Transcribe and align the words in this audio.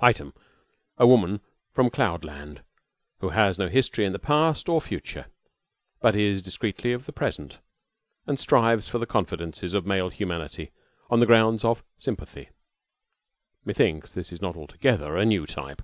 Item, 0.00 0.32
a 0.96 1.06
woman 1.06 1.42
from 1.74 1.90
cloud 1.90 2.24
land 2.24 2.62
who 3.18 3.28
has 3.28 3.58
no 3.58 3.68
history 3.68 4.06
in 4.06 4.14
the 4.14 4.18
past 4.18 4.66
or 4.66 4.80
future, 4.80 5.26
but 6.00 6.16
is 6.16 6.40
discreetly 6.40 6.94
of 6.94 7.04
the 7.04 7.12
present, 7.12 7.58
and 8.26 8.40
strives 8.40 8.88
for 8.88 8.96
the 8.98 9.04
confidences 9.04 9.74
of 9.74 9.84
male 9.84 10.08
humanity 10.08 10.70
on 11.10 11.20
the 11.20 11.26
grounds 11.26 11.66
of 11.66 11.84
"sympathy" 11.98 12.48
(methinks 13.66 14.10
this 14.14 14.32
is 14.32 14.40
not 14.40 14.56
altogether 14.56 15.18
a 15.18 15.26
new 15.26 15.44
type). 15.44 15.82